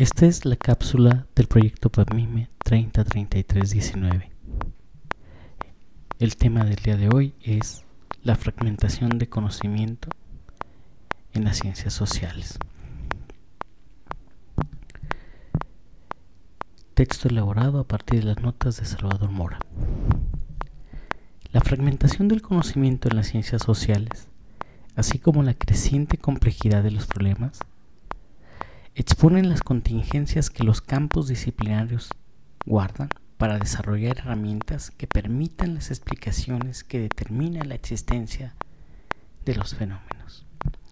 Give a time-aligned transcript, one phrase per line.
[0.00, 4.30] Esta es la cápsula del proyecto PAMIME 303319.
[6.18, 7.84] El tema del día de hoy es
[8.22, 10.08] la fragmentación de conocimiento
[11.34, 12.58] en las ciencias sociales.
[16.94, 19.58] Texto elaborado a partir de las notas de Salvador Mora.
[21.52, 24.28] La fragmentación del conocimiento en las ciencias sociales,
[24.96, 27.60] así como la creciente complejidad de los problemas,
[29.00, 32.10] exponen las contingencias que los campos disciplinarios
[32.66, 33.08] guardan
[33.38, 38.54] para desarrollar herramientas que permitan las explicaciones que determinan la existencia
[39.46, 40.44] de los fenómenos.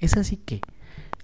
[0.00, 0.60] Es así que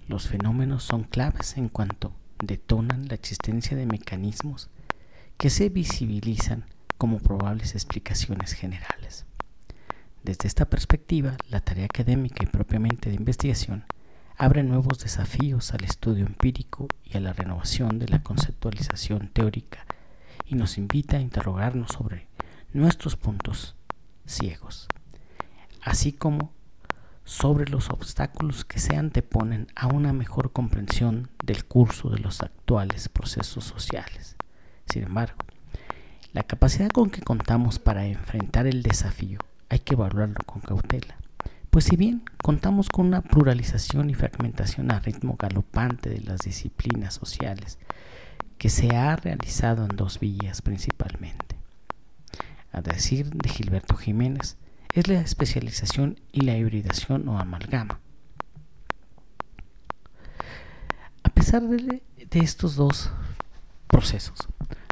[0.07, 4.69] los fenómenos son claves en cuanto detonan la existencia de mecanismos
[5.37, 6.63] que se visibilizan
[6.97, 9.25] como probables explicaciones generales.
[10.23, 13.83] Desde esta perspectiva, la tarea académica y propiamente de investigación
[14.39, 19.85] abre nuevos desafíos al estudio empírico y a la renovación de la conceptualización teórica
[20.45, 22.25] y nos invita a interrogarnos sobre
[22.71, 23.75] nuestros puntos
[24.25, 24.87] ciegos,
[25.81, 26.53] así como
[27.25, 33.09] sobre los obstáculos que se anteponen a una mejor comprensión del curso de los actuales
[33.09, 34.37] procesos sociales.
[34.85, 35.43] Sin embargo,
[36.31, 41.18] la capacidad con que contamos para enfrentar el desafío hay que evaluarlo con cautela
[41.69, 47.13] pues si bien contamos con una pluralización y fragmentación a ritmo galopante de las disciplinas
[47.13, 47.77] sociales,
[48.57, 51.55] que se ha realizado en dos vías principalmente.
[52.71, 54.57] A decir de Gilberto Jiménez,
[54.93, 57.99] es la especialización y la hibridación o amalgama.
[61.23, 63.11] A pesar de, de estos dos
[63.87, 64.47] procesos,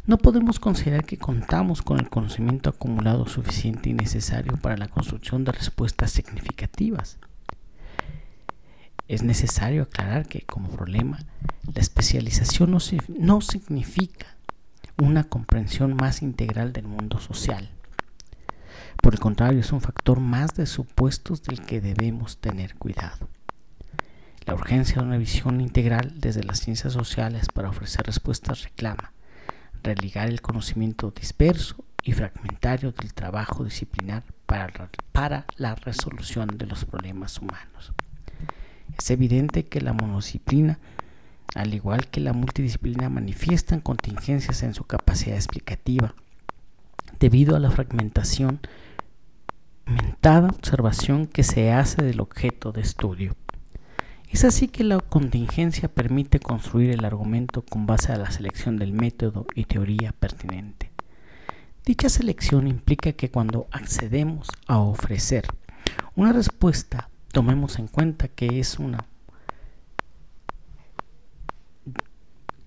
[0.08, 5.44] no podemos considerar que contamos con el conocimiento acumulado suficiente y necesario para la construcción
[5.44, 7.18] de respuestas significativas.
[9.06, 11.18] Es necesario aclarar que, como problema,
[11.74, 12.78] la especialización no,
[13.18, 14.38] no significa
[14.96, 17.68] una comprensión más integral del mundo social.
[19.02, 23.28] Por el contrario, es un factor más de supuestos del que debemos tener cuidado.
[24.46, 29.12] La urgencia de una visión integral desde las ciencias sociales para ofrecer respuestas reclama
[29.82, 36.84] religar el conocimiento disperso y fragmentario del trabajo disciplinar para, para la resolución de los
[36.84, 37.92] problemas humanos.
[38.96, 40.78] Es evidente que la monodisciplina,
[41.54, 46.14] al igual que la multidisciplina, manifiestan contingencias en su capacidad explicativa
[47.20, 48.60] debido a la fragmentación
[49.86, 53.34] mentada observación que se hace del objeto de estudio.
[54.30, 58.92] Es así que la contingencia permite construir el argumento con base a la selección del
[58.92, 60.92] método y teoría pertinente.
[61.84, 65.46] Dicha selección implica que cuando accedemos a ofrecer
[66.14, 69.06] una respuesta, tomemos en cuenta que es una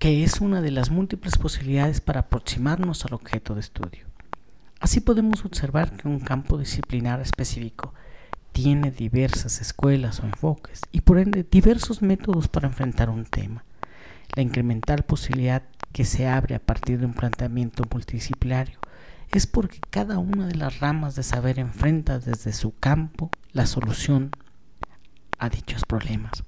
[0.00, 4.06] que es una de las múltiples posibilidades para aproximarnos al objeto de estudio.
[4.80, 7.94] Así podemos observar que un campo disciplinar específico
[8.52, 13.64] tiene diversas escuelas o enfoques y por ende diversos métodos para enfrentar un tema.
[14.34, 18.78] La incremental posibilidad que se abre a partir de un planteamiento multidisciplinario
[19.30, 24.30] es porque cada una de las ramas de saber enfrenta desde su campo la solución
[25.38, 26.44] a dichos problemas,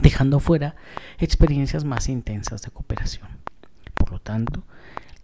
[0.00, 0.76] dejando fuera
[1.18, 3.28] experiencias más intensas de cooperación.
[3.94, 4.64] Por lo tanto,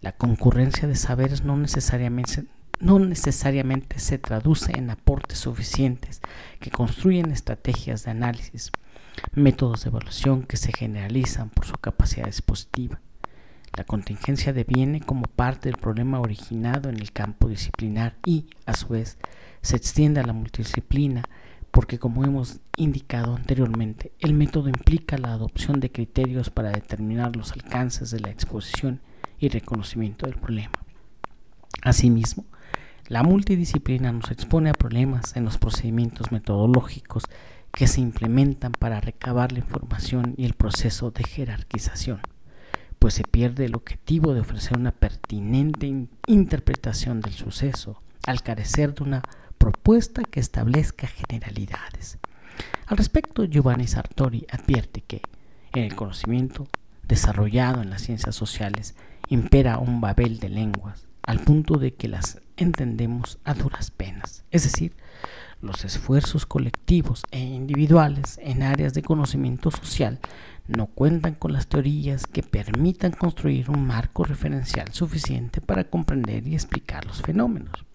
[0.01, 2.45] la concurrencia de saberes no necesariamente
[2.83, 6.21] no necesariamente se traduce en aportes suficientes
[6.59, 8.71] que construyen estrategias de análisis,
[9.33, 12.99] métodos de evaluación que se generalizan por su capacidad expositiva.
[13.77, 18.89] La contingencia deviene como parte del problema originado en el campo disciplinar y, a su
[18.89, 19.17] vez,
[19.61, 21.23] se extiende a la multidisciplina
[21.71, 27.53] porque, como hemos indicado anteriormente, el método implica la adopción de criterios para determinar los
[27.53, 28.99] alcances de la exposición
[29.39, 30.73] y reconocimiento del problema.
[31.81, 32.45] Asimismo,
[33.07, 37.23] la multidisciplina nos expone a problemas en los procedimientos metodológicos
[37.71, 42.21] que se implementan para recabar la información y el proceso de jerarquización,
[42.99, 49.03] pues se pierde el objetivo de ofrecer una pertinente interpretación del suceso al carecer de
[49.03, 49.23] una
[49.57, 52.19] propuesta que establezca generalidades.
[52.85, 55.21] Al respecto, Giovanni Sartori advierte que
[55.73, 56.67] en el conocimiento
[57.07, 58.95] desarrollado en las ciencias sociales
[59.27, 64.43] impera un babel de lenguas, al punto de que las entendemos a duras penas.
[64.51, 64.93] Es decir,
[65.61, 70.19] los esfuerzos colectivos e individuales en áreas de conocimiento social
[70.67, 76.53] no cuentan con las teorías que permitan construir un marco referencial suficiente para comprender y
[76.53, 77.85] explicar los fenómenos.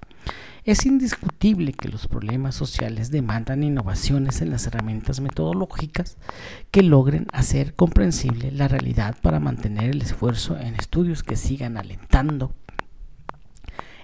[0.65, 6.19] Es indiscutible que los problemas sociales demandan innovaciones en las herramientas metodológicas
[6.71, 12.53] que logren hacer comprensible la realidad para mantener el esfuerzo en estudios que sigan alentando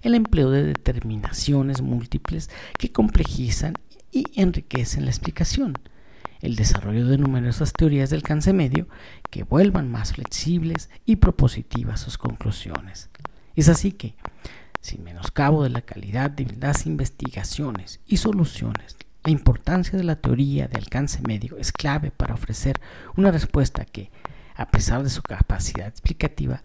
[0.04, 3.74] el empleo de determinaciones múltiples que complejizan
[4.12, 5.78] y enriquecen la explicación,
[6.40, 8.86] el desarrollo de numerosas teorías del alcance medio
[9.30, 13.08] que vuelvan más flexibles y propositivas sus conclusiones.
[13.56, 14.14] Es así que,
[14.82, 18.98] sin menoscabo de la calidad de las investigaciones y soluciones.
[19.24, 22.78] La importancia de la teoría de alcance medio es clave para ofrecer
[23.16, 24.10] una respuesta que,
[24.54, 26.62] a pesar de su capacidad explicativa,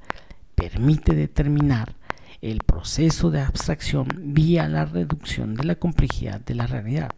[0.55, 1.95] permite determinar
[2.41, 7.11] el proceso de abstracción vía la reducción de la complejidad de la realidad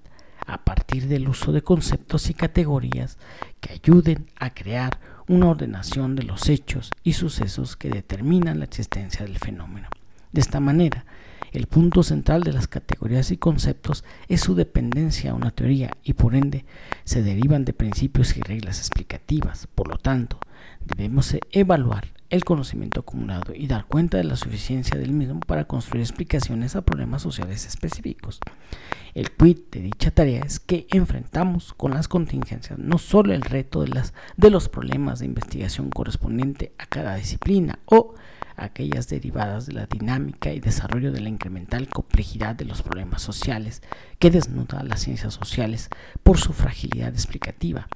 [0.47, 3.17] a partir del uso de conceptos y categorías
[3.59, 9.25] que ayuden a crear una ordenación de los hechos y sucesos que determinan la existencia
[9.25, 9.87] del fenómeno.
[10.31, 11.05] De esta manera,
[11.51, 16.13] el punto central de las categorías y conceptos es su dependencia a una teoría y
[16.13, 16.65] por ende
[17.03, 19.67] se derivan de principios y reglas explicativas.
[19.67, 20.39] Por lo tanto,
[20.85, 26.01] debemos evaluar el conocimiento acumulado y dar cuenta de la suficiencia del mismo para construir
[26.01, 28.39] explicaciones a problemas sociales específicos.
[29.13, 33.81] El quid de dicha tarea es que enfrentamos con las contingencias no solo el reto
[33.81, 38.15] de, las, de los problemas de investigación correspondiente a cada disciplina o
[38.55, 43.81] aquellas derivadas de la dinámica y desarrollo de la incremental complejidad de los problemas sociales
[44.19, 45.89] que desnuda las ciencias sociales
[46.23, 47.89] por su fragilidad explicativa.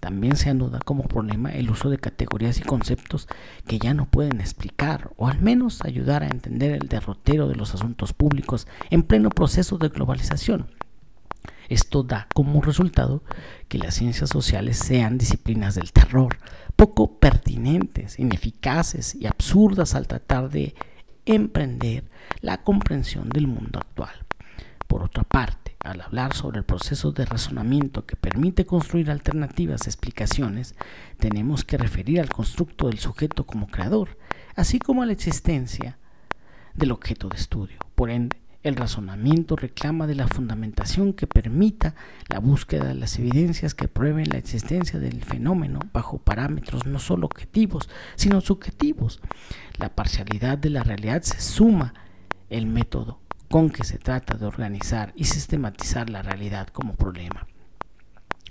[0.00, 3.28] También se anuda como problema el uso de categorías y conceptos
[3.66, 7.74] que ya no pueden explicar o al menos ayudar a entender el derrotero de los
[7.74, 10.68] asuntos públicos en pleno proceso de globalización.
[11.68, 13.22] Esto da como resultado
[13.68, 16.38] que las ciencias sociales sean disciplinas del terror,
[16.74, 20.74] poco pertinentes, ineficaces y absurdas al tratar de
[21.26, 22.04] emprender
[22.40, 24.26] la comprensión del mundo actual.
[24.88, 30.74] Por otra parte, al hablar sobre el proceso de razonamiento que permite construir alternativas explicaciones,
[31.18, 34.18] tenemos que referir al constructo del sujeto como creador,
[34.56, 35.98] así como a la existencia
[36.74, 37.78] del objeto de estudio.
[37.94, 41.94] Por ende, el razonamiento reclama de la fundamentación que permita
[42.28, 47.24] la búsqueda de las evidencias que prueben la existencia del fenómeno bajo parámetros no solo
[47.24, 49.20] objetivos, sino subjetivos.
[49.78, 51.94] La parcialidad de la realidad se suma
[52.50, 53.18] el método
[53.50, 57.48] con que se trata de organizar y sistematizar la realidad como problema.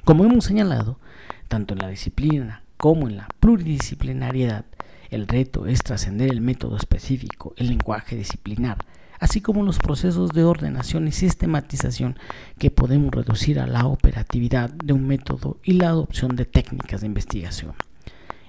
[0.03, 0.99] Como hemos señalado,
[1.47, 4.65] tanto en la disciplina como en la pluridisciplinariedad,
[5.09, 8.77] el reto es trascender el método específico, el lenguaje disciplinar,
[9.19, 12.19] así como los procesos de ordenación y sistematización
[12.57, 17.07] que podemos reducir a la operatividad de un método y la adopción de técnicas de
[17.07, 17.73] investigación.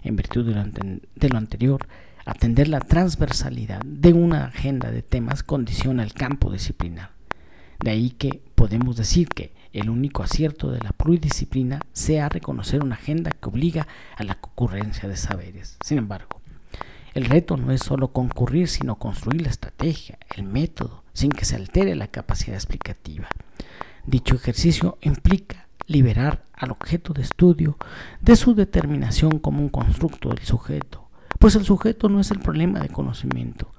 [0.02, 1.86] En virtud de lo, anterior,
[2.24, 7.10] atender la transversalidad de una agenda de temas condiciona el campo disciplinar.
[7.78, 12.96] De ahí que podemos decir que el único acierto de la pluridisciplina sea reconocer una
[12.96, 13.86] agenda que obliga
[14.16, 15.76] a la concurrencia de saberes.
[15.82, 16.40] Sin embargo,
[17.14, 21.56] el reto no es solo concurrir, sino construir la estrategia, el método, sin que se
[21.56, 23.28] altere la capacidad explicativa.
[24.06, 27.76] Dicho ejercicio implica liberar al objeto de estudio
[28.20, 30.99] de su determinación como un constructo del sujeto,
[31.40, 33.72] pues el sujeto no es el problema de conocimiento.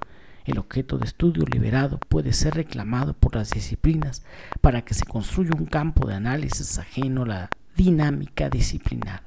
[0.45, 4.23] El objeto de estudio liberado puede ser reclamado por las disciplinas
[4.61, 9.25] para que se construya un campo de análisis ajeno a la dinámica disciplinar.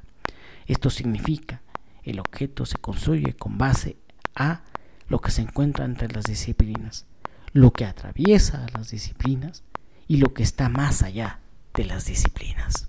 [0.67, 1.63] Esto significa
[2.03, 3.99] el objeto se construye con base
[4.35, 4.63] a
[5.07, 7.07] lo que se encuentra entre las disciplinas,
[7.53, 9.63] lo que atraviesa las disciplinas
[10.09, 11.39] y lo que está más allá
[11.73, 12.89] de las disciplinas.